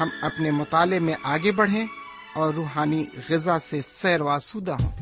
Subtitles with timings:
[0.00, 1.86] ہم اپنے مطالعے میں آگے بڑھیں
[2.34, 5.01] اور روحانی غذا سے سیر واسودہ ہوں۔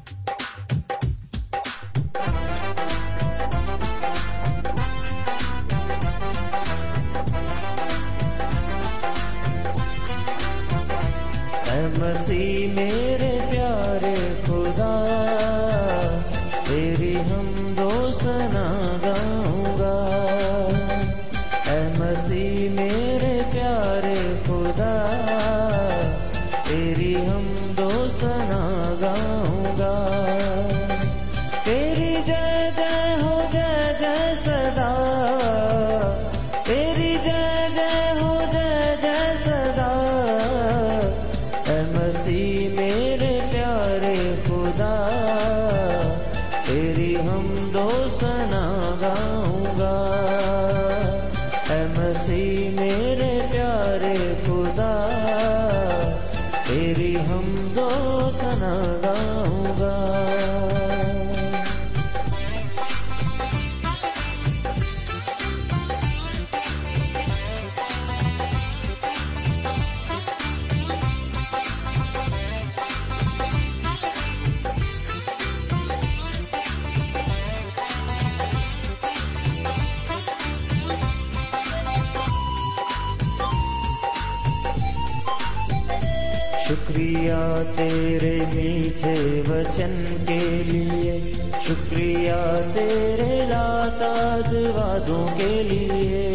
[89.81, 92.33] وچن کے لیے، شکریہ
[92.75, 96.33] تیرے لاتاد وادوں کے لیے۔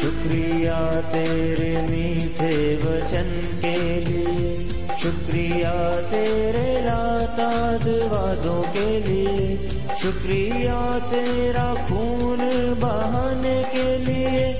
[0.00, 4.64] شکریہ تیرے میٹھے وچن کے لیے،
[4.98, 9.56] شکریہ تیرے لاتاد وادوں کے لیے۔
[10.02, 12.40] شکریہ تیرا خون
[12.80, 14.52] بہانے کے لیے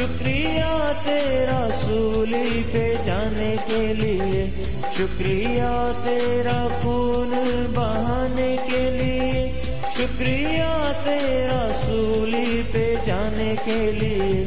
[0.00, 4.46] شکریہ تیرا سولی پہ جانے کے لیے،
[4.96, 5.72] شکریہ
[6.04, 7.34] تیرا خون
[7.74, 9.46] بہانے کے لیے،
[9.96, 10.70] شکریہ
[11.04, 14.44] تیرا سولی پہ جانے کے لیے،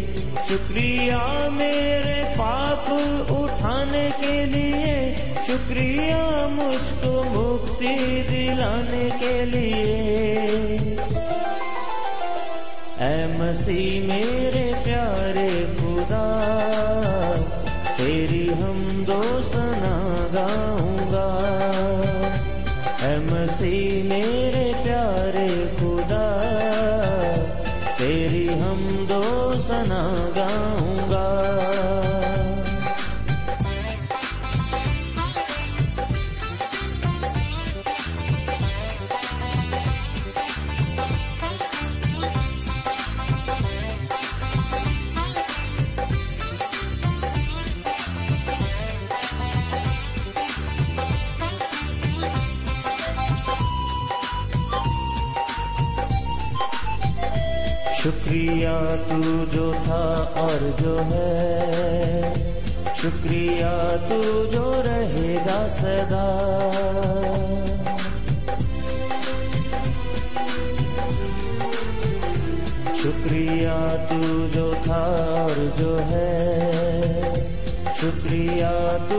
[0.49, 1.21] شکریہ
[1.53, 2.91] میرے پاپ
[3.31, 5.13] اٹھانے کے لیے،
[5.47, 9.93] شکریہ مجھ کو مکتی دلانے کے لیے۔
[13.03, 15.47] اے مسیح میرے پیارے
[15.77, 16.25] خدا
[17.97, 19.21] تیری ہم دو
[19.53, 19.95] سنا
[20.33, 21.27] گاؤں گا۔
[23.01, 24.42] اے مسیح میرے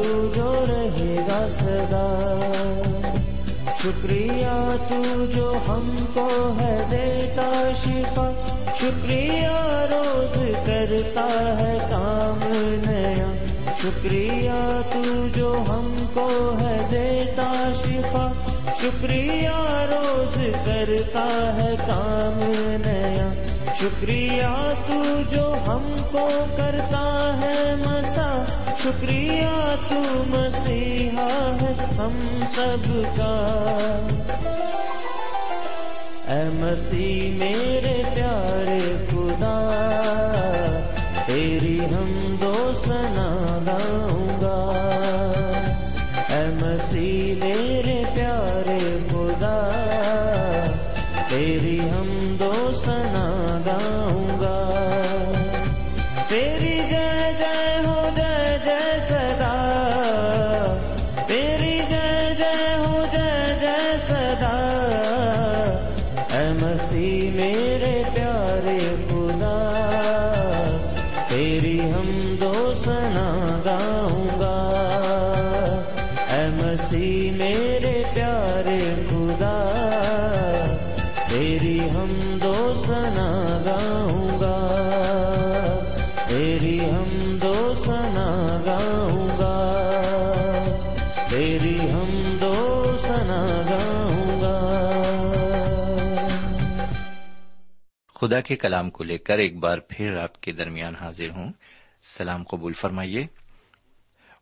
[0.05, 2.41] تو جو رہے گا سدا۔
[3.83, 8.31] شکریہ تو جو ہم کو ہے دیتا شفا۔
[8.77, 9.49] شکریہ
[9.91, 12.39] روز کرتا ہے کام
[12.87, 13.33] نیا۔
[13.83, 18.33] شکریہ تو جو ہم کو ہے دیتا شفا۔
[18.83, 19.51] شکریہ
[19.91, 22.53] روز کرتا ہے کام
[22.87, 28.45] نیا۔ شکریہ تو جو ہم کو کرتا ہے مسا،
[28.79, 33.35] شکریہ تو مسیحا ہے ہم سب کا۔
[36.29, 39.57] اے مسیح میرے پیارے خدا،
[41.27, 42.89] تیری ہم دوست
[98.25, 101.53] خدا کے کلام کو لے کر ایک بار پھر آپ کے درمیان حاضر ہوں۔
[102.03, 103.27] سلام قبول فرمائیے۔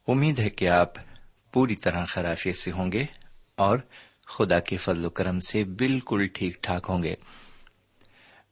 [0.09, 0.89] امید ہے کہ آپ
[1.53, 3.05] پوری طرح خرافیت سے ہوں گے
[3.57, 3.79] اور
[4.27, 7.13] خدا کے فضل و کرم سے بالکل ٹھیک ٹھاک ہوں گے۔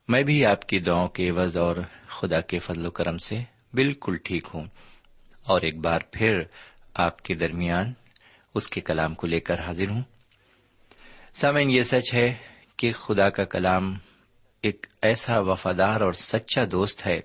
[0.09, 1.77] میں بھی آپ کی دعاؤں کے عوض اور
[2.09, 3.43] خدا کے فضل و کرم سے
[3.73, 4.65] بالکل ٹھیک ہوں۔
[5.45, 6.41] اور ایک بار پھر
[6.95, 7.93] آپ کے درمیان
[8.55, 10.03] اس کے کلام کو لے کر حاضر ہوں۔
[11.33, 12.35] سامعین، یہ سچ ہے
[12.77, 13.95] کہ خدا کا کلام
[14.63, 17.21] ایک ایسا وفادار اور سچا دوست ہے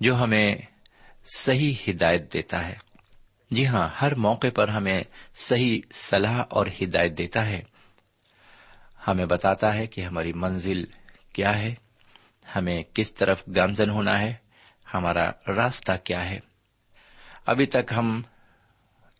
[0.00, 0.56] جو ہمیں
[1.34, 2.74] صحیح ہدایت دیتا ہے۔
[3.50, 5.02] جی ہاں ہر موقع پر ہمیں
[5.34, 7.62] صحیح صلاح اور ہدایت دیتا ہے۔
[9.06, 10.84] ہمیں بتاتا ہے کہ ہماری منزل
[11.32, 11.74] کیا ہے،
[12.56, 14.34] ہمیں کس طرف گامزن ہونا ہے،
[14.94, 16.38] ہمارا راستہ کیا ہے۔
[17.46, 18.22] ابھی تک ہم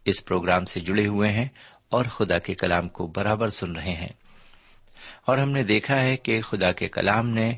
[0.05, 1.49] اس پروگرام سے جڑے ہوئے ہیں
[1.89, 4.24] اور خدا کے کلام کو برابر سن رہے ہیں۔
[5.27, 7.51] اور ہم نے دیکھا ہے کہ خدا کے کلام نے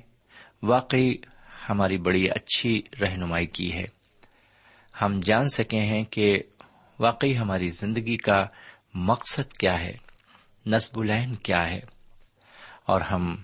[0.63, 1.15] واقعی
[1.69, 3.85] ہماری بڑی اچھی رہنمائی کی ہے۔
[4.95, 6.43] ہم جان سکے ہیں کہ
[6.99, 8.45] واقعی ہماری زندگی کا
[8.95, 9.97] مقصد کیا ہے،
[10.67, 11.81] نصب العین کیا ہے،
[12.85, 13.35] اور ہم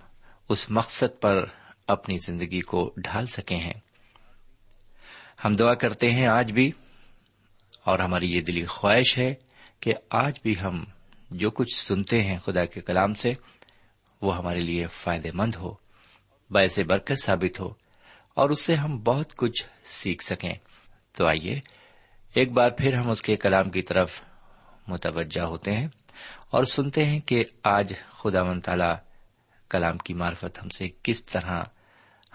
[0.49, 1.45] اس مقصد پر
[1.87, 3.79] اپنی زندگی کو ڈھال سکے ہیں۔
[5.45, 6.71] ہم دعا کرتے ہیں آج بھی،
[7.85, 9.35] اور ہماری یہ دلی خواہش ہے
[9.81, 10.85] کہ آج بھی ہم
[11.31, 13.35] جو کچھ سنتے ہیں خدا کے کلام سے
[14.23, 15.75] وہ ہمارے لیے فائدے مند ہو،
[16.51, 17.75] باعث برکت ثابت ہو،
[18.35, 20.55] اور اس سے ہم بہت کچھ سیکھ سکیں۔
[21.13, 21.61] تو آئیے،
[22.35, 24.23] ایک بار پھر ہم اس کے کلام کی طرف
[24.89, 25.89] متوجہ ہوتے ہیں
[26.51, 28.95] اور سنتے ہیں کہ آج خدا من تعالی
[29.71, 31.63] کلام کی معرفت ہم سے کس طرح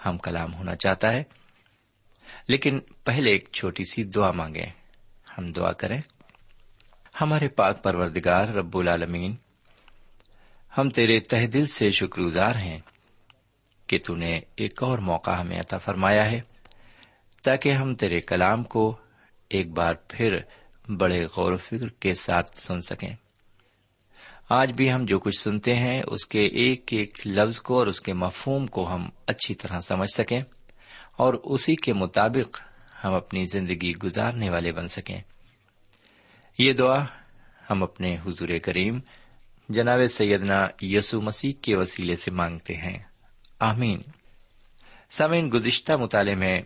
[0.06, 1.22] ہم کلام ہونا چاہتا ہے۔
[2.48, 4.66] لیکن پہلے ایک چھوٹی سی دعا مانگے
[5.38, 6.02] ہم دعا کریں۔
[7.20, 9.36] ہمارے پاک پروردگار رب العالمین
[10.78, 12.78] ہم تیرے تہ دل سے شکر گزار ہیں
[13.86, 16.40] کہ تو نے ایک اور موقع ہمیں عطا فرمایا ہے،
[17.44, 18.96] تاکہ ہم تیرے کلام کو
[19.50, 20.36] ایک بار پھر
[20.88, 23.14] بڑے غور و فکر کے ساتھ سن سکیں۔
[24.50, 28.00] آج بھی ہم جو کچھ سنتے ہیں، اس کے ایک ایک لفظ کو اور اس
[28.00, 30.40] کے مفہوم کو ہم اچھی طرح سمجھ سکیں،
[31.18, 32.60] اور اسی کے مطابق
[33.04, 35.20] ہم اپنی زندگی گزارنے والے بن سکیں۔
[36.58, 37.04] یہ دعا
[37.70, 39.00] ہم اپنے حضور کریم
[39.68, 42.98] جناب سیدنا یسو مسیح کے وسیلے سے مانگتے ہیں۔
[43.58, 44.02] آمین۔
[45.10, 46.62] سمین گزشتہ مطالعے میں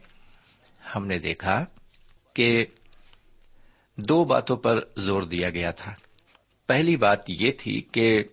[0.94, 1.64] ہم نے دیکھا
[2.35, 2.64] کہ
[3.97, 5.94] دو باتوں پر زور دیا گیا تھا۔
[6.66, 8.25] پہلی بات یہ تھی کہ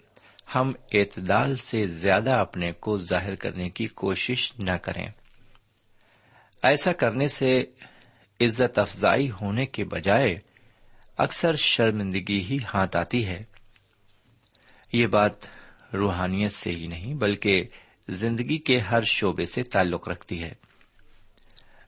[0.56, 5.08] ہم اعتدال سے زیادہ اپنے کو ظاہر کرنے کی کوشش نہ کریں۔
[6.64, 7.64] ایسا کرنے سے
[8.42, 10.36] عزت افزائی ہونے کے بجائے
[11.18, 13.44] اکثر شرمندگی ہی ہاتھ آتی ہے۔
[14.94, 15.32] یہ بات
[15.94, 17.64] روحانیت سے ہی نہیں، بلکہ
[18.10, 20.54] زندگی کے ہر شعبے سے تعلق رکھتی ہے۔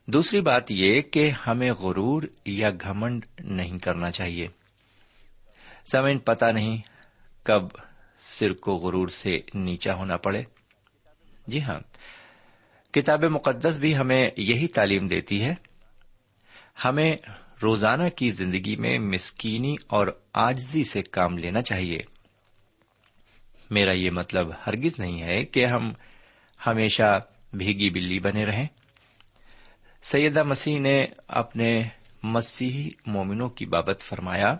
[0.07, 4.47] دوسری بات یہ کہ ہمیں غرور یا گھمنڈ نہیں کرنا چاہیے۔
[5.91, 6.77] سمین پتا نہیں
[7.43, 7.63] کب
[8.17, 10.43] سر کو غرور سے نیچا ہونا پڑے۔
[11.47, 11.79] جی ہاں
[12.93, 15.53] کتاب مقدس بھی ہمیں یہی تعلیم دیتی ہے۔
[16.85, 17.15] ہمیں
[17.63, 22.10] روزانہ کی زندگی میں مسکینی اور آجزی سے کام لینا چاہیے۔
[23.71, 25.93] میرا یہ مطلب ہرگز نہیں ہے کہ ہم
[26.67, 27.19] ہمیشہ
[27.53, 28.67] بھیگی بلی بنے رہیں۔
[30.03, 31.83] سیدہ مسیح نے اپنے
[32.23, 34.57] مسیحی مومنوں کی بابت فرمایا،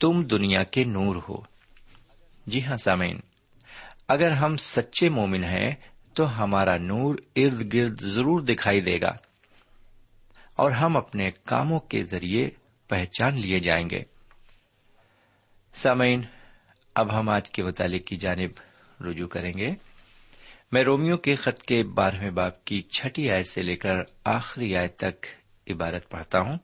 [0.00, 1.36] تم دنیا کے نور ہو۔
[2.46, 3.20] جی ہاں سامعین،
[4.08, 5.74] اگر ہم سچے مومن ہیں
[6.14, 9.16] تو ہمارا نور ارد گرد ضرور دکھائی دے گا
[10.56, 12.50] اور ہم اپنے کاموں کے ذریعے
[12.88, 14.02] پہچان لیے جائیں گے۔
[15.74, 16.22] سامعین
[17.00, 18.50] اب ہم آج کے مطالعے کی جانب
[19.04, 19.70] رجوع کریں گے۔
[20.72, 24.96] میں رومیو کے خط کے بارہویں باپ کی چھٹی آیت سے لے کر آخری آیت
[24.96, 25.26] تک
[25.70, 26.58] عبارت پڑھتا ہوں۔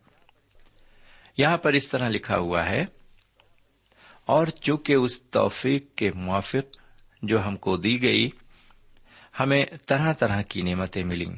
[1.38, 2.84] یہاں پر اس طرح لکھا ہوا ہے،
[4.26, 6.76] اور چونکہ اس توفیق کے موافق
[7.22, 8.30] جو ہم کو دی گئی،
[9.40, 11.34] ہمیں طرح طرح کی نعمتیں ملیں۔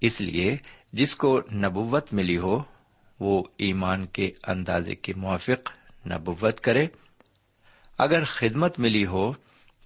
[0.00, 0.56] اس لیے
[0.92, 2.62] جس کو نبوت ملی ہو،
[3.20, 5.72] وہ ایمان کے اندازے کے موافق
[6.06, 6.86] نبوت کرے۔
[7.98, 9.32] اگر خدمت ملی ہو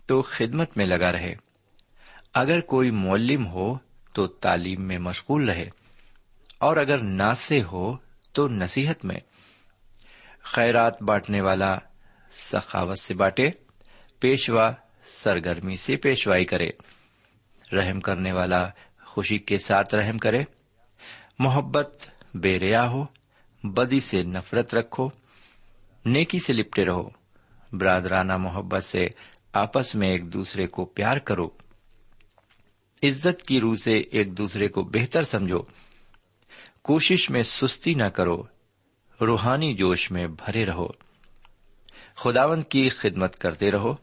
[0.06, 1.34] تو خدمت میں لگا رہے۔
[2.34, 3.78] اگر کوئی معلم ہو
[4.12, 5.70] تو تعلیم میں مشغول رہے۔
[6.58, 7.96] اور اگر ناسے ہو
[8.32, 9.16] تو نصیحت میں۔
[10.42, 11.78] خیرات بانٹنے والا
[12.32, 13.50] سخاوت سے بانٹے،
[14.20, 14.72] پیشوا
[15.04, 16.70] سرگرمی سے پیشوائی کرے۔
[17.72, 18.68] رحم کرنے والا
[19.02, 20.44] خوشی کے ساتھ رحم کرے۔
[21.38, 23.04] محبت بے ریا ہو،
[23.64, 25.08] بدی سے نفرت رکھو،
[26.04, 27.19] نیکی سے لپٹے رہو۔
[27.72, 29.08] برادرانہ محبت سے
[29.52, 31.48] آپس میں ایک دوسرے کو پیار کرو۔
[33.02, 35.58] عزت کی روح سے ایک دوسرے کو بہتر سمجھو۔
[36.82, 38.42] کوشش میں سستی نہ کرو،
[39.20, 40.88] روحانی جوش میں بھرے رہو۔
[42.16, 43.94] خداون کی خدمت کرتے رہو۔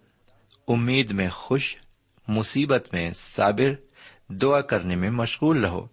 [0.68, 1.78] امید میں خوش،
[2.28, 3.74] مصیبت میں صابر،
[4.30, 5.88] دعا کرنے میں مشغول رہو۔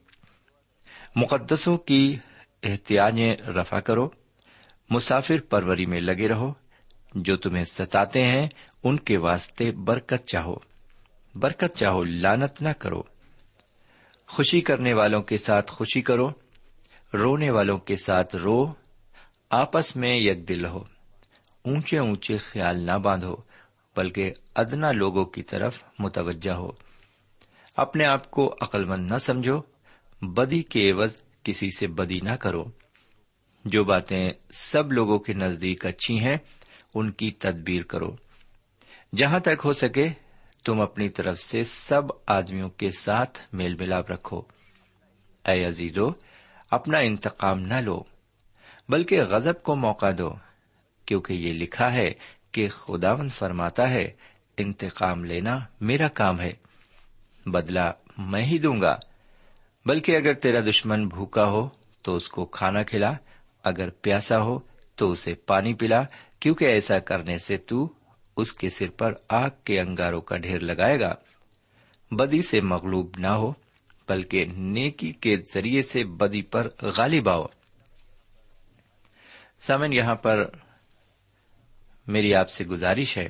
[1.16, 2.16] مقدسوں کی
[2.62, 4.08] احتیاطیں رفا کرو۔
[4.90, 6.52] مسافر پروری میں لگے رہو۔
[7.14, 8.48] جو تمہیں ستاتے ہیں،
[8.84, 10.54] ان کے واسطے برکت چاہو۔
[11.34, 13.02] برکت چاہو لانت نہ کرو۔
[14.28, 16.28] خوشی کرنے والوں کے ساتھ خوشی کرو۔
[17.14, 18.72] رونے والوں کے ساتھ رو۔
[19.50, 20.84] آپس میں یک دل ہو
[21.64, 23.36] اونچے اونچے خیال نہ باندھو،
[23.96, 26.70] بلکہ ادنا لوگوں کی طرف متوجہ ہو۔
[27.76, 29.60] اپنے آپ کو عقلمند نہ سمجھو۔
[30.22, 32.64] بدی کے عوض کسی سے بدی نہ کرو۔
[33.64, 36.36] جو باتیں سب لوگوں کے نزدیک اچھی ہیں
[36.94, 38.16] ان کی تدبیر کرو۔
[39.16, 40.08] جہاں تک ہو سکے،
[40.64, 44.42] تم اپنی طرف سے سب آدمیوں کے ساتھ میل ملاپ رکھو۔
[45.48, 46.08] اے عزیزو،
[46.70, 48.02] اپنا انتقام نہ لو،
[48.88, 50.34] بلکہ غزب کو موقع دو،
[51.06, 52.12] کیونکہ یہ لکھا ہے
[52.52, 54.12] کہ خداون فرماتا ہے،
[54.56, 56.52] انتقام لینا میرا کام ہے۔
[57.46, 58.96] بدلا میں ہی دوں گا،
[59.86, 61.68] بلکہ اگر تیرا دشمن بھوکا ہو
[62.02, 63.12] تو اس کو کھانا کھلا،
[63.64, 64.58] اگر پیاسا ہو
[64.94, 66.02] تو اسے پانی پلا
[66.44, 67.92] کیونکہ ایسا کرنے سے تو
[68.36, 71.14] اس کے سر پر آگ کے انگاروں کا ڈھیر لگائے گا۔
[72.10, 73.52] بدی سے مغلوب نہ ہو،
[74.08, 77.46] بلکہ نیکی کے ذریعے سے بدی پر غالب آؤ۔
[79.60, 80.50] سمن یہاں پر
[82.06, 83.28] میری آپ سے گزارش ہے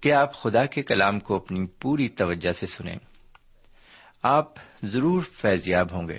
[0.00, 2.96] کہ آپ خدا کے کلام کو اپنی پوری توجہ سے سنیں۔
[4.22, 4.52] آپ
[4.82, 6.18] ضرور فیضیاب ہوں گے۔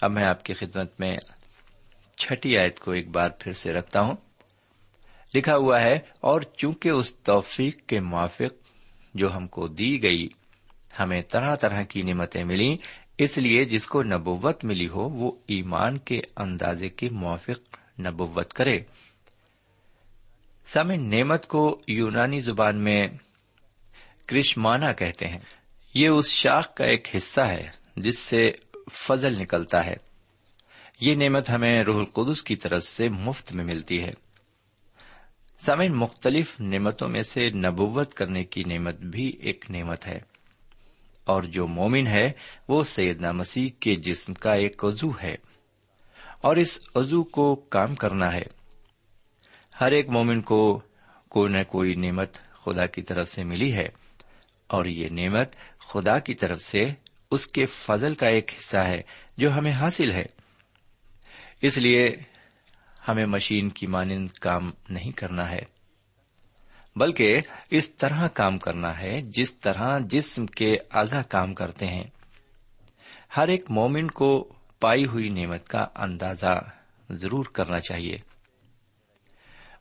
[0.00, 1.14] اب میں آپ کی خدمت میں
[2.16, 4.16] چھٹی آیت کو ایک بار پھر سے رکھتا ہوں۔
[5.34, 8.68] لکھا ہوا ہے، اور چونکہ اس توفیق کے موافق
[9.14, 10.28] جو ہم کو دی گئی،
[10.98, 12.76] ہمیں طرح طرح کی نعمتیں ملی
[13.18, 18.80] اس لیے جس کو نبوت ملی ہو، وہ ایمان کے اندازے کے موافق نبوت کرے۔
[20.66, 23.08] سامع نعمت کو یونانی زبان میں
[24.26, 25.38] کرشمانا کہتے ہیں۔
[25.94, 28.52] یہ اس شاخ کا ایک حصہ ہے، جس سے
[28.92, 29.96] فضل نکلتا ہے۔
[31.00, 34.10] یہ نعمت ہمیں روح القدس کی طرف سے مفت میں ملتی ہے۔
[35.66, 40.18] سامعین، مختلف نعمتوں میں سے نبوت کرنے کی نعمت بھی ایک نعمت ہے۔
[41.24, 42.32] اور جو مومن ہے،
[42.68, 45.34] وہ سیدنا مسیح کے جسم کا ایک عزو ہے۔
[46.40, 48.42] اور اس عزو کو کام کرنا ہے۔
[49.80, 50.80] ہر ایک مومن کو
[51.28, 53.88] کوئی نہ کوئی نعمت خدا کی طرف سے ملی ہے۔
[54.66, 56.88] اور یہ نعمت خدا کی طرف سے
[57.30, 59.02] اس کے فضل کا ایک حصہ ہے
[59.36, 60.26] جو ہمیں حاصل ہے۔
[61.62, 62.16] اس لیے
[63.08, 65.60] ہمیں مشین کی مانند کام نہیں کرنا ہے،
[66.96, 67.40] بلکہ
[67.70, 72.04] اس طرح کام کرنا ہے جس طرح جسم کے اعضا کام کرتے ہیں۔
[73.36, 76.60] ہر ایک مومن کو پائی ہوئی نعمت کا اندازہ
[77.10, 78.16] ضرور کرنا چاہیے۔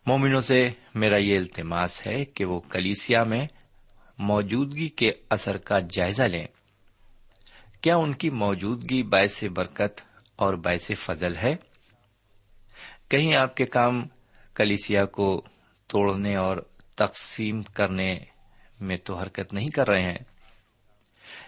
[0.05, 3.47] مومنوں سے میرا یہ التماس ہے کہ وہ کلیسیا میں
[4.17, 6.47] موجودگی کے اثر کا جائزہ لیں۔
[7.81, 10.01] کیا ان کی موجودگی باعث برکت
[10.35, 11.55] اور باعث فضل ہے؟
[13.11, 14.03] کہیں آپ کے کام
[14.53, 15.41] کلیسیا کو
[15.87, 16.57] توڑنے اور
[16.95, 18.19] تقسیم کرنے
[18.81, 20.17] میں تو حرکت نہیں کر رہے ہیں،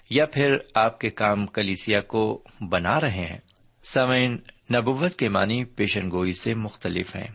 [0.09, 3.37] یا پھر آپ کے کام کلیسیا کو بنا رہے ہیں۔
[3.83, 4.37] سمعین
[4.75, 7.27] نبوت کے معنی پیشن گوئی سے مختلف ہیں۔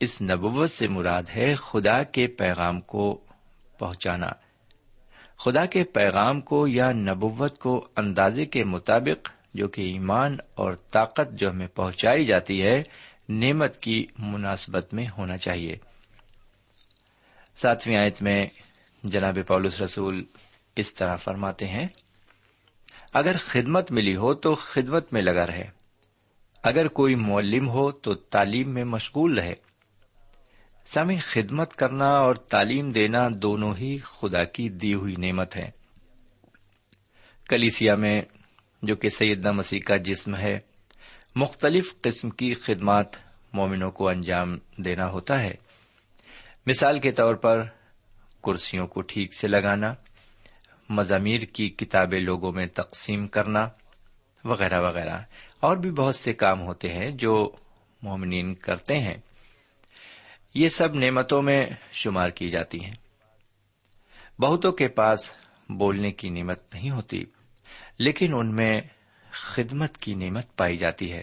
[0.00, 3.20] اس نبوت سے مراد ہے خدا کے پیغام کو
[3.78, 4.28] پہنچانا۔
[5.44, 11.32] خدا کے پیغام کو یا نبوت کو اندازے کے مطابق جو کہ ایمان اور طاقت
[11.32, 12.82] جو ہمیں پہنچائی جاتی ہے
[13.30, 15.76] نعمت کی مناسبت میں ہونا چاہیے۔
[17.56, 18.46] ساتویں آیت میں
[19.04, 20.24] جناب پولس رسول
[20.76, 21.88] اس طرح فرماتے ہیں،
[23.12, 25.70] اگر خدمت ملی ہو تو خدمت میں لگا رہے۔
[26.62, 29.54] اگر کوئی معلم ہو تو تعلیم میں مشغول رہے۔
[30.84, 35.70] سامع خدمت کرنا اور تعلیم دینا دونوں ہی خدا کی دی ہوئی نعمت ہے
[37.48, 38.22] کلیسیا میں،
[38.82, 40.60] جو کہ سیدنا مسیح کا جسم ہے
[41.34, 43.06] مختلف قسم کی خدمات
[43.52, 45.54] مومنوں کو انجام دینا ہوتا ہے۔
[46.66, 47.62] مثال کے طور پر
[48.44, 49.94] کرسیوں کو ٹھیک سے لگانا،
[50.88, 53.68] مضامیر کی کتابیں لوگوں میں تقسیم کرنا
[54.44, 55.18] وغیرہ وغیرہ۔
[55.60, 57.50] اور بھی بہت سے کام ہوتے ہیں جو
[58.02, 59.16] مومنین کرتے ہیں۔
[60.54, 62.94] یہ سب نعمتوں میں شمار کی جاتی ہیں۔
[64.38, 65.36] بہتوں کے پاس
[65.68, 67.24] بولنے کی نعمت نہیں ہوتی،
[67.98, 68.80] لیکن ان میں
[69.32, 71.22] خدمت کی نعمت پائی جاتی ہے۔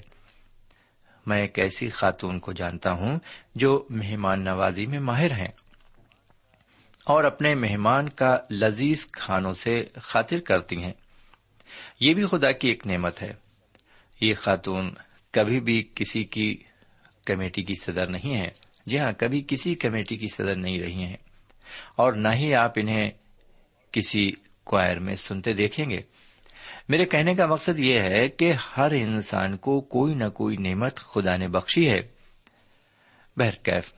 [1.26, 3.20] میں ایک ایسی خاتون کو جانتا ہوں
[3.56, 5.48] جو مہمان نوازی میں ماہر ہیں
[7.04, 10.94] اور اپنے مہمان کا لذیذ کھانوں سے خاطر کرتی ہیں۔
[12.00, 13.34] یہ بھی خدا کی ایک نعمت ہے۔
[14.22, 14.94] یہ خاتون
[15.32, 16.64] کبھی بھی کسی کی
[17.26, 18.50] کمیٹی کی صدر نہیں ہے
[18.86, 21.18] جی ہاں کبھی کسی کمیٹی کی صدر نہیں رہی ہیں۔
[21.96, 23.12] اور نہ ہی آپ انہیں
[23.92, 24.32] کسی
[24.64, 26.00] کوائر میں سنتے دیکھیں گے۔
[26.90, 31.38] میرے کہنے کا مقصد یہ ہے کہ ہر انسان کو کوئی نہ کوئی نعمت خدا
[31.38, 32.02] نے بخشی ہے۔
[33.38, 33.94] بہرکیف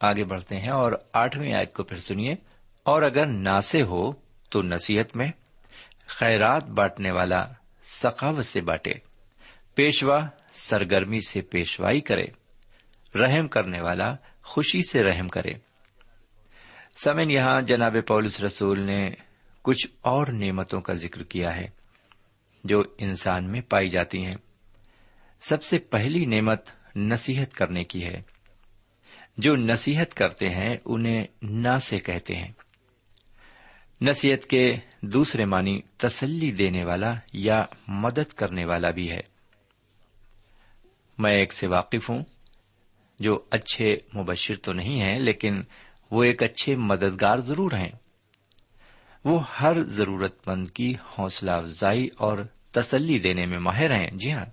[0.00, 2.34] آگے بڑھتے ہیں اور آٹھویں آیت کو پھر سنیے۔
[2.82, 4.12] اور اگر ناسے ہو
[4.50, 5.30] تو نصیحت میں،
[6.06, 7.46] خیرات بانٹنے والا
[7.84, 8.92] ثقافت سے بانٹے،
[9.74, 10.20] پیشوا
[10.52, 12.24] سرگرمی سے پیشوائی کرے،
[13.18, 15.52] رحم کرنے والا خوشی سے رحم کرے۔
[17.04, 19.10] سمن یہاں جناب پولس رسول نے
[19.62, 21.79] کچھ اور نعمتوں کا ذکر کیا ہے۔
[22.64, 24.36] جو انسان میں پائی جاتی ہیں۔
[25.40, 26.62] سب سے پہلی نعمت
[26.96, 28.22] نصیحت کرنے کی ہے۔
[29.38, 32.52] جو نصیحت کرتے ہیں، انہیں نا سے کہتے ہیں۔
[34.00, 39.20] نصیحت کے دوسرے معنی تسلی دینے والا یا مدد کرنے والا بھی ہے۔
[41.18, 42.24] میں ایک سے واقف ہوں۔
[43.18, 45.54] جو اچھے مبشر تو نہیں ہیں، لیکن
[46.10, 48.09] وہ ایک اچھے مددگار ضرور ہیں۔
[49.24, 52.38] وہ ہر ضرورت مند کی حوصلہ افزائی اور
[52.70, 54.44] تسلی دینے میں ماہر ہیں۔ جی ہاں۔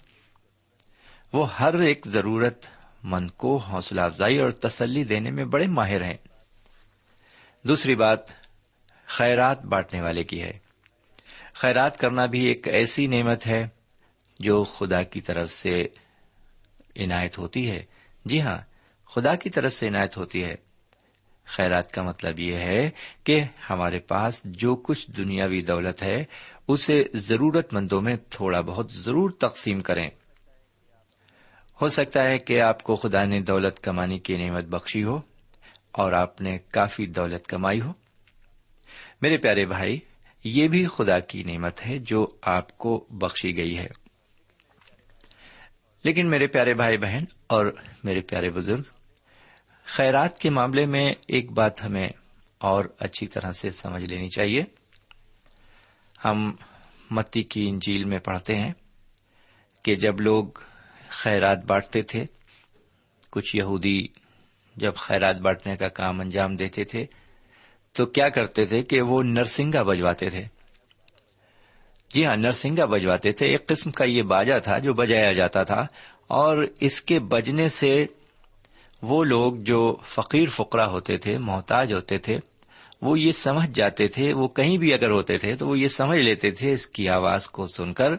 [1.33, 2.65] وہ ہر ایک ضرورت
[3.03, 6.17] مند کو حوصلہ افزائی اور تسلی دینے میں بڑے ماہر ہیں۔
[7.63, 8.19] دوسری بات
[9.05, 10.51] خیرات بانٹنے والے کی ہے۔
[11.53, 13.67] خیرات کرنا بھی ایک ایسی نعمت ہے
[14.39, 15.75] جو خدا کی طرف سے
[16.95, 17.85] عنایت ہوتی ہے۔
[18.25, 18.57] جی ہاں
[19.15, 20.66] خدا کی طرف سے عنایت ہوتی ہے۔
[21.47, 22.89] خیرات کا مطلب یہ ہے
[23.23, 26.23] کہ ہمارے پاس جو کچھ دنیاوی دولت ہے،
[26.67, 30.09] اسے ضرورت مندوں میں تھوڑا بہت ضرور تقسیم کریں۔
[31.81, 35.17] ہو سکتا ہے کہ آپ کو خدا نے دولت کمانے کی نعمت بخشی ہو
[35.91, 37.93] اور آپ نے کافی دولت کمائی ہو۔
[39.21, 39.99] میرے پیارے بھائی،
[40.43, 43.87] یہ بھی خدا کی نعمت ہے جو آپ کو بخشی گئی ہے۔
[46.03, 47.65] لیکن میرے پیارے بھائی بہن اور
[48.03, 48.83] میرے پیارے بزرگ
[49.87, 52.09] خیرات کے معاملے میں ایک بات ہمیں
[52.57, 54.63] اور اچھی طرح سے سمجھ لینی چاہیے۔
[56.25, 56.55] ہم
[57.11, 58.73] متی کی انجیل میں پڑھتے ہیں
[59.83, 60.45] کہ جب لوگ
[61.09, 62.25] خیرات بانٹتے تھے،
[63.31, 64.07] کچھ یہودی
[64.75, 67.05] جب خیرات بانٹنے کا کام انجام دیتے تھے،
[67.93, 70.43] تو کیا کرتے تھے کہ وہ نرسنگا بجواتے تھے۔
[72.09, 75.87] جی ہاں نرسنگا بجواتے تھے۔ ایک قسم کا یہ باجا تھا جو بجایا جاتا تھا
[76.27, 78.05] اور اس کے بجنے سے
[79.01, 82.37] وہ لوگ جو فقیر فقرا ہوتے تھے، محتاج ہوتے تھے،
[83.01, 86.19] وہ یہ سمجھ جاتے تھے، وہ کہیں بھی اگر ہوتے تھے تو وہ یہ سمجھ
[86.19, 88.11] لیتے تھے اس کی آواز کو سن کر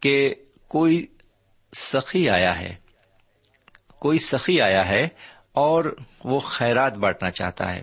[0.00, 0.34] کہ
[0.68, 1.06] کوئی
[1.72, 2.74] سخی آیا ہے،
[3.98, 5.08] کوئی سخی آیا ہے
[5.52, 7.82] اور وہ خیرات بانٹنا چاہتا ہے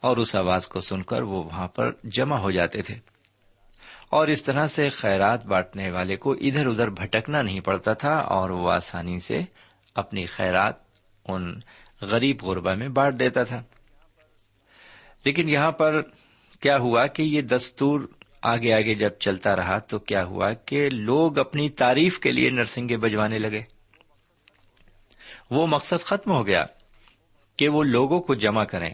[0.00, 2.94] اور اس آواز کو سن کر وہ وہاں پر جمع ہو جاتے تھے۔
[4.10, 8.50] اور اس طرح سے خیرات بانٹنے والے کو ادھر ادھر بھٹکنا نہیں پڑتا تھا اور
[8.50, 9.42] وہ آسانی سے
[9.94, 10.89] اپنی خیرات
[11.28, 11.60] ان
[12.02, 13.62] غریب غربا میں بانٹ دیتا تھا۔
[15.24, 16.02] لیکن یہاں پر
[16.60, 18.00] کیا ہوا کہ یہ دستور
[18.42, 22.96] آگے آگے جب چلتا رہا تو کیا ہوا کہ لوگ اپنی تعریف کے لیے نرسنگے
[22.96, 23.62] بجوانے لگے۔
[25.50, 26.64] وہ مقصد ختم ہو گیا
[27.56, 28.90] کہ وہ لوگوں کو جمع کریں۔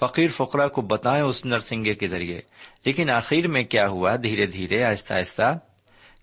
[0.00, 2.40] فقیر فقرا کو بتائیں اس نرسنگے کے ذریعے۔
[2.84, 5.58] لیکن آخر میں کیا ہوا دھیرے دھیرے آہستہ آہستہ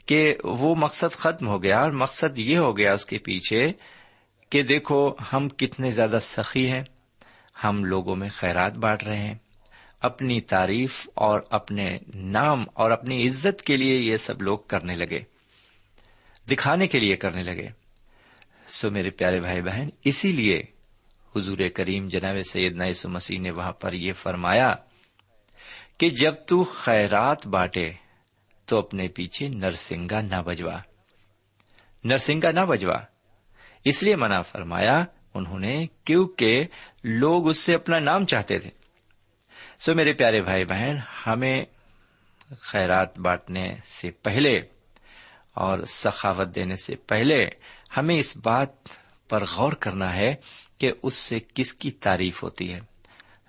[0.06, 3.72] کہ وہ مقصد ختم ہو گیا اور مقصد یہ ہو گیا اس کے پیچھے
[4.56, 6.84] کہ دیکھو ہم کتنے زیادہ سخی ہیں،
[7.64, 9.36] ہم لوگوں میں خیرات بانٹ رہے ہیں۔
[10.00, 15.20] اپنی تعریف اور اپنے نام اور اپنی عزت کے لیے یہ سب لوگ کرنے لگے،
[16.52, 17.68] دکھانے کے لیے کرنے لگے۔
[18.68, 20.64] سو میرے پیارے بھائی بہن، اسی لیے
[21.36, 24.76] حضور کریم جناب سید یسو مسیح نے وہاں پر یہ فرمایا
[25.98, 27.92] کہ جب تو خیرات بانٹے
[28.66, 30.80] تو اپنے پیچھے نرسنگا نہ بجوا۔
[32.04, 33.15] نرسنگا نہ بجوا۔
[33.86, 36.66] اس لیے منع فرمایا انہوں نے کیونکہ
[37.04, 38.70] لوگ اس سے اپنا نام چاہتے تھے۔
[39.80, 41.66] سو میرے پیارے بھائی بہن، ہمیں
[42.60, 44.62] خیرات بانٹنے سے پہلے
[45.54, 47.50] اور سخاوت دینے سے پہلے
[47.98, 48.70] ہمیں اس بات
[49.30, 50.36] پر غور کرنا ہے
[50.78, 52.80] کہ اس سے کس کی تعریف ہوتی ہے۔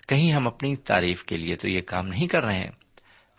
[0.08, 2.72] کہیں ہم اپنی تعریف کے لیے تو یہ کام نہیں کر رہے ہیں۔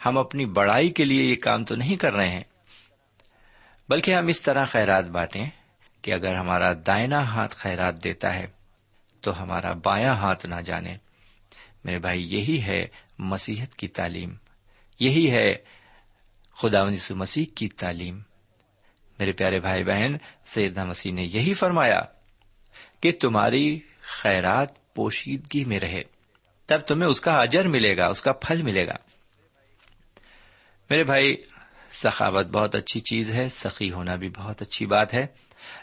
[0.06, 2.44] ہم اپنی بڑائی کے لیے یہ کام تو نہیں کر رہے ہیں۔
[3.90, 5.50] بلکہ ہم اس طرح خیرات بانٹیں
[6.02, 8.48] کہ اگر ہمارا دائنا ہاتھ خیرات دیتا ہے،
[9.22, 10.94] تو ہمارا بایاں ہاتھ نہ جانے۔
[11.84, 12.88] میرے بھائی، یہی ہے
[13.20, 14.36] مسیحت کی تعلیم۔
[15.00, 15.56] یہی ہے
[16.62, 18.20] خدا مسیح کی تعلیم۔
[19.20, 22.02] میرے پیارے بھائی بہن، سیدنا مسیح نے یہی فرمایا
[23.02, 26.02] کہ تمہاری خیرات پوشیدگی میں رہے۔
[26.66, 28.96] تب تمہیں اس کا اجر ملے گا، اس کا پھل ملے گا۔
[30.90, 31.36] میرے بھائی،
[31.90, 35.28] سخاوت بہت اچھی چیز ہے، سخی ہونا بھی بہت اچھی بات ہے۔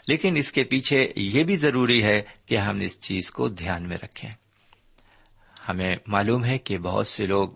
[0.07, 3.97] لیکن اس کے پیچھے یہ بھی ضروری ہے کہ ہم اس چیز کو دھیان میں
[4.03, 4.31] رکھیں۔
[5.69, 7.49] ہمیں معلوم ہے کہ بہت سے لوگ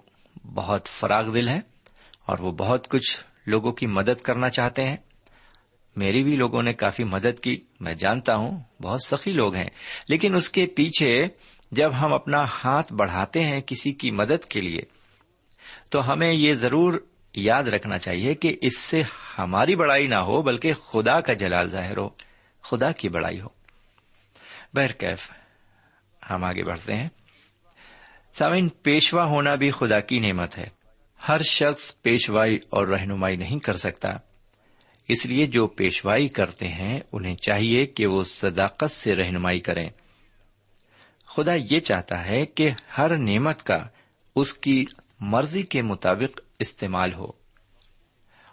[0.53, 1.61] بہت فراغ دل ہیں
[2.25, 4.97] اور وہ بہت کچھ لوگوں کی مدد کرنا چاہتے ہیں۔
[5.95, 9.69] میری بھی لوگوں نے کافی مدد کی، میں جانتا ہوں بہت سخی لوگ ہیں۔
[10.07, 11.27] لیکن اس کے پیچھے
[11.71, 14.81] جب ہم اپنا ہاتھ بڑھاتے ہیں کسی کی مدد کے لیے،
[15.91, 19.03] تو ہمیں یہ ضرور یاد رکھنا چاہیے کہ اس سے
[19.37, 22.09] ہماری بڑائی نہ ہو، بلکہ خدا کا جلال ظاہر ہو۔
[22.63, 23.47] خدا کی بڑائی ہو۔
[24.73, 25.31] بہرکیف،
[26.29, 27.09] ہم آگے بڑھتے ہیں۔
[28.33, 30.67] سامن پیشوا ہونا بھی خدا کی نعمت ہے۔
[31.27, 34.09] ہر شخص پیشوائی اور رہنمائی نہیں کر سکتا۔
[35.07, 39.89] اس لیے جو پیشوائی کرتے ہیں، انہیں چاہیے کہ وہ صداقت سے رہنمائی کریں۔
[41.25, 43.87] خدا یہ چاہتا ہے کہ ہر نعمت کا
[44.35, 44.85] اس کی
[45.19, 47.27] مرضی کے مطابق استعمال ہو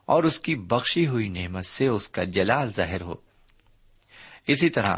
[0.05, 3.26] اور اس کی بخشی ہوئی نعمت سے اس کا جلال ظاہر ہو۔
[4.47, 4.97] اسی طرح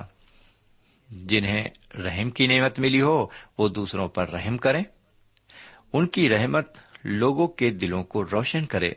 [1.10, 1.64] جنہیں
[1.96, 3.26] رحم کی نعمت ملی ہو،
[3.58, 4.84] وہ دوسروں پر رحم کریں۔
[5.92, 8.90] ان کی رحمت لوگوں کے دلوں کو روشن کرے۔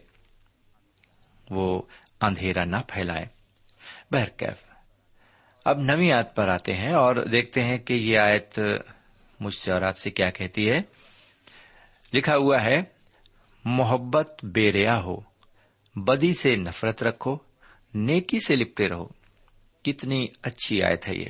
[1.49, 1.81] وہ
[2.21, 3.25] اندھیرا نہ پھیلائے
[4.11, 4.63] بہرکیف
[5.65, 8.59] اب نوی آیت پر آتے ہیں اور دیکھتے ہیں کہ یہ آیت
[9.39, 10.81] مجھ سے اور آپ سے کیا کہتی ہے۔
[12.13, 12.83] لکھا ہوا ہے،
[13.65, 15.17] محبت بے ریا ہو،
[15.95, 17.37] بدی سے نفرت رکھو،
[17.93, 19.20] نیکی سے لپٹے رہو۔
[19.83, 21.29] کتنی اچھی آیت ہے یہ۔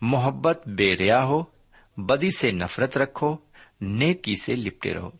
[0.00, 1.44] محبت بے ریا ہو،
[1.96, 3.36] بدی سے نفرت رکھو،
[3.80, 5.10] نیکی سے لپٹے رہو۔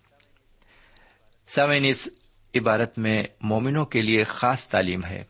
[1.48, 2.09] سمین اس
[2.55, 5.24] عبارت میں مومنوں کے لیے خاص تعلیم ہے۔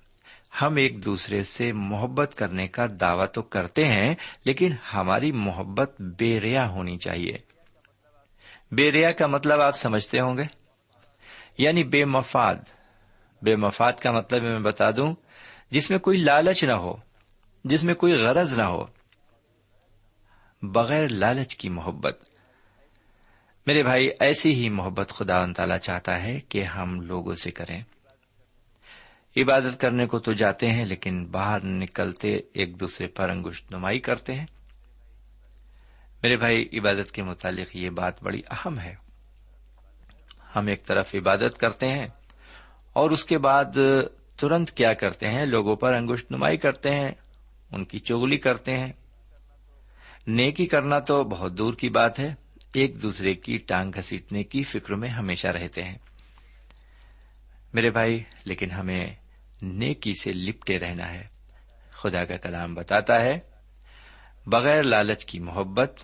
[0.62, 6.40] ہم ایک دوسرے سے محبت کرنے کا دعوی تو کرتے ہیں، لیکن ہماری محبت بے
[6.40, 7.38] ریا ہونی چاہیے۔
[8.72, 10.42] بے ریا کا مطلب آپ سمجھتے ہوں گے؟
[11.58, 12.54] یعنی بے مفاد۔
[13.42, 15.14] بے مفاد کا مطلب میں بتا دوں
[15.70, 16.96] جس میں کوئی لالچ نہ ہو،
[17.64, 18.86] جس میں کوئی غرض نہ ہو،
[20.62, 22.18] بغیر لالچ کی محبت۔
[23.66, 27.82] میرے بھائی، ایسی ہی محبت خدا و تعالی چاہتا ہے کہ ہم لوگوں سے کریں۔
[29.36, 34.34] عبادت کرنے کو تو جاتے ہیں، لیکن باہر نکلتے ایک دوسرے پر انگوش نمائی کرتے
[34.34, 34.46] ہیں۔
[36.22, 38.94] میرے بھائی، عبادت کے متعلق یہ بات بڑی اہم ہے۔
[40.56, 42.06] ہم ایک طرف عبادت کرتے ہیں
[42.92, 43.78] اور اس کے بعد
[44.38, 47.10] ترنت کیا کرتے ہیں؟ لوگوں پر انگوش نمائی کرتے ہیں،
[47.72, 48.92] ان کی چگلی کرتے ہیں۔
[50.26, 52.34] نیکی کرنا تو بہت دور کی بات ہے،
[52.74, 55.98] ایک دوسرے کی ٹانگ گھسیٹنے کی فکر میں ہمیشہ رہتے ہیں۔
[57.74, 59.14] میرے بھائی، لیکن ہمیں
[59.62, 61.26] نیکی سے لپٹے رہنا ہے۔
[61.90, 63.38] خدا کا کلام بتاتا ہے،
[64.46, 66.00] بغیر لالچ کی محبت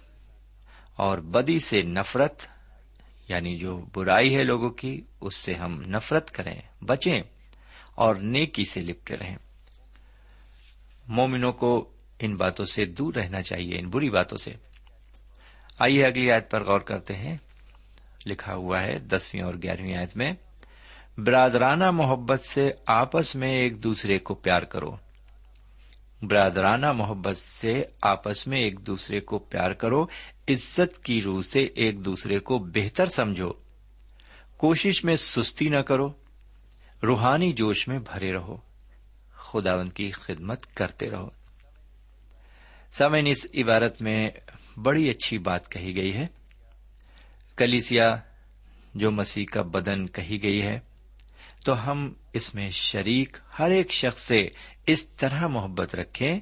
[0.97, 2.43] اور بدی سے نفرت
[3.29, 7.23] یعنی جو برائی ہے لوگوں کی، اس سے ہم نفرت کریں، بچیں۔
[7.95, 9.37] اور نیکی سے لپٹے رہیں۔
[11.09, 14.55] مومنوں کو ان باتوں سے دور رہنا چاہیے، ان بری باتوں سے۔
[15.79, 17.37] آئیے اگلی آیت پر غور کرتے ہیں۔
[18.27, 20.33] لکھا ہوا ہے دسویں اور گیارہویں آیت میں،
[21.19, 24.97] برادرانہ محبت سے آپس میں ایک دوسرے کو پیار کرو۔
[26.23, 30.05] برادرانہ محبت سے آپس میں ایک دوسرے کو پیار کرو،
[30.49, 33.53] عزت کی روح سے ایک دوسرے کو بہتر سمجھو۔
[34.57, 36.24] کوشش میں سستی نہ کرو۔
[37.07, 38.57] روحانی جوش میں بھرے رہو۔
[39.35, 41.29] خداون کی خدمت کرتے رہو۔
[42.93, 44.31] سامعین، اس عبارت میں
[44.83, 46.27] بڑی اچھی بات کہی گئی ہے۔
[47.57, 48.17] کلیسیا،
[48.95, 50.81] جو مسیح کا بدن کہی گئی ہے،
[51.67, 54.49] تو ہم اس میں شریک ہر ایک شخص سے
[54.87, 56.41] اس طرح محبت رکھیں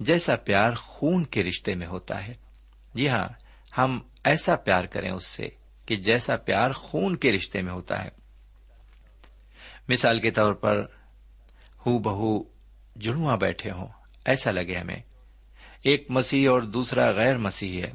[0.00, 2.34] جیسا پیار خون کے رشتے میں ہوتا ہے۔
[2.94, 3.28] جی ہاں
[3.78, 5.48] ہم ایسا پیار کریں اس سے
[5.86, 8.27] کہ جیسا پیار خون کے رشتے میں ہوتا ہے۔
[9.88, 10.86] مثال کے طور پر
[11.86, 12.42] ہو بہو
[13.00, 13.86] جڑواں بیٹھے ہوں۔
[14.24, 15.02] ایسا لگے ہمیں۔
[15.82, 17.90] ایک مسیح اور دوسرا غیر مسیح ہے۔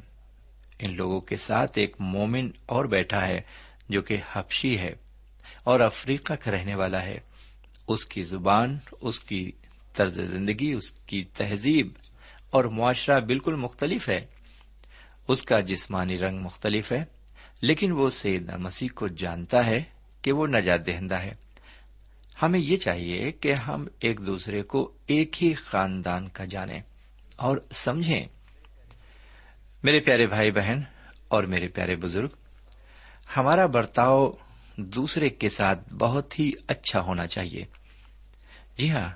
[0.78, 3.40] ان لوگوں کے ساتھ ایک مومن اور بیٹھا ہے
[3.88, 4.94] جو کہ حفشی ہے
[5.64, 7.18] اور افریقہ کا رہنے والا ہے۔
[7.88, 9.52] اس کی زبان، اس کی
[9.94, 11.88] طرز زندگی، اس کی تہذیب
[12.50, 14.26] اور معاشرہ بالکل مختلف ہے۔
[15.28, 17.04] اس کا جسمانی رنگ مختلف ہے،
[17.60, 19.82] لیکن وہ سید مسیح کو جانتا ہے
[20.22, 21.32] کہ وہ نجات دہندہ ہے۔
[22.42, 26.80] ہمیں یہ چاہیے کہ ہم ایک دوسرے کو ایک ہی خاندان کا جانیں
[27.36, 28.26] اور سمجھیں۔
[29.82, 30.80] میرے پیارے بھائی بہن
[31.28, 32.28] اور میرے پیارے بزرگ،
[33.36, 34.32] ہمارا برتاؤ
[34.76, 37.64] دوسرے کے ساتھ بہت ہی اچھا ہونا چاہیے۔
[38.78, 39.08] جی ہاں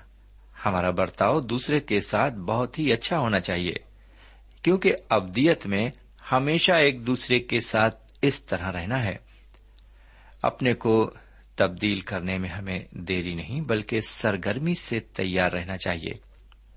[0.65, 3.73] ہمارا برتاؤ دوسرے کے ساتھ بہت ہی اچھا ہونا چاہیے،
[4.61, 5.89] کیونکہ ابدیت میں
[6.31, 9.17] ہمیشہ ایک دوسرے کے ساتھ اس طرح رہنا ہے۔
[10.41, 11.11] اپنے کو
[11.59, 16.13] تبدیل کرنے میں ہمیں دیری نہیں، بلکہ سرگرمی سے تیار رہنا چاہیے۔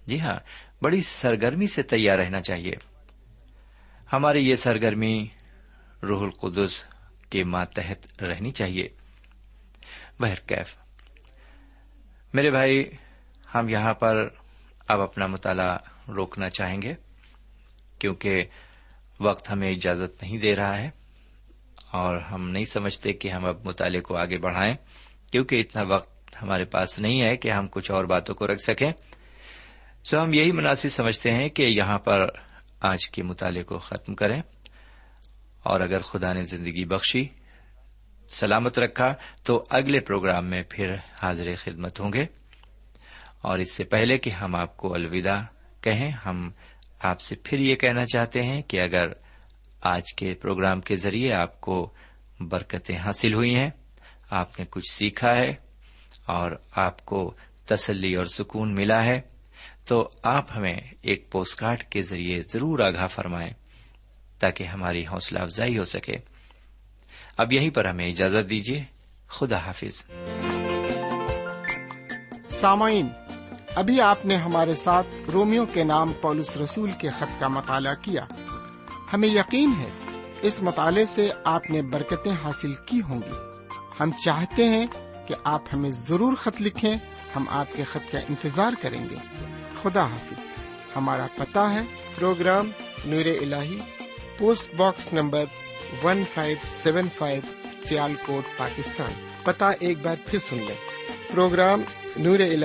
[0.07, 0.39] جی ہاں
[0.83, 2.73] بڑی سرگرمی سے تیار رہنا چاہیے۔
[4.13, 5.29] ہماری یہ سرگرمی
[6.03, 6.85] روح القدس
[7.31, 8.89] کے ماتحت رہنی چاہیے۔
[10.21, 10.77] بہرکیف
[12.35, 12.91] میرے بھائی،
[13.55, 14.29] ہم یہاں پر
[14.89, 16.95] اب اپنا مطالعہ روکنا چاہیں گے،
[17.99, 18.45] کیونکہ
[19.21, 20.91] وقت ہمیں اجازت نہیں دے رہا ہے۔
[21.93, 24.75] اور ہم نہیں سمجھتے کہ ہم اب مطالعے کو آگے بڑھائیں،
[25.33, 28.93] کیونکہ اتنا وقت ہمارے پاس نہیں ہے کہ ہم کچھ اور باتوں کو رکھ سکیں۔
[30.05, 32.19] سو ہم یہی مناسب سمجھتے ہیں کہ یہاں پر
[32.81, 34.43] آج کے مطالعے کو ختم کریں۔
[35.63, 37.29] اور اگر خدا نے زندگی بخشی،
[38.29, 42.27] سلامت رکھا، تو اگلے پروگرام میں پھر حاضر خدمت ہوں گے۔
[43.43, 45.43] اور اس سے پہلے کہ ہم آپ کو الوداع
[45.81, 46.51] کہیں، ہم
[47.01, 49.22] آپ سے پھر یہ کہنا چاہتے ہیں کہ اگر
[49.83, 51.93] آج کے پروگرام کے ذریعے آپ کو
[52.41, 53.71] برکتیں حاصل ہوئی ہیں۔
[54.31, 55.55] آپ نے کچھ سیکھا ہے
[56.27, 57.35] اور آپ کو
[57.67, 59.21] تسلی اور سکون ملا ہے۔
[59.85, 63.53] تو آپ ہمیں ایک پوسٹ کارڈ کے ذریعے ضرور آگاہ فرمائیں
[64.39, 66.17] تاکہ ہماری حوصلہ افزائی ہو سکے۔
[67.37, 68.85] اب یہیں پر ہمیں اجازت دیجیے۔
[69.29, 70.07] خدا حافظ۔
[72.51, 73.09] سامعین،
[73.75, 78.27] ابھی آپ نے ہمارے ساتھ رومیو کے نام پولس رسول کے خط کا مطالعہ کیا۔
[79.13, 79.91] ہمیں یقین ہے،
[80.43, 83.65] اس مطالعے سے آپ نے برکتیں حاصل کی ہوں گی۔
[84.01, 84.87] ہم چاہتے ہیں
[85.27, 86.97] کہ آپ ہمیں ضرور خط لکھیں،
[87.37, 89.15] ہم آپ کے خط کا انتظار کریں گے۔
[89.83, 90.41] خدا حافظ۔
[90.97, 91.81] ہمارا پتا ہے،
[92.17, 92.71] پروگرام
[93.05, 93.55] نور ال
[94.39, 95.45] post box number
[96.03, 97.41] one five seven five
[98.27, 99.13] Sialkot Pakistan.
[99.45, 100.77] پتا ایک بار پھر سن لیں۔
[101.33, 101.83] پروگرام
[102.17, 102.65] نور ال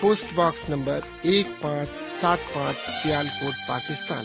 [0.00, 4.24] پوسٹ باکس نمبر ایک پانچ، سات پانچ سیال کوٹ Pakistan.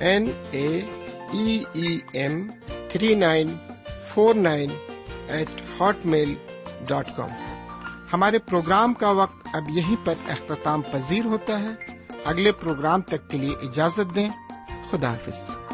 [0.00, 0.80] N A
[2.12, 2.50] M
[2.88, 3.48] three nine
[4.04, 4.70] four nine
[5.28, 5.62] eight
[6.04, 6.34] hotmail
[6.86, 7.28] dot com
[8.12, 13.38] ہمارے پروگرام کا وقت اب یہیں پر اختتام پذیر ہوتا ہے۔ اگلے پروگرام تک کے
[13.38, 14.28] لیے اجازت دیں۔
[14.90, 15.65] خدا حافظ۔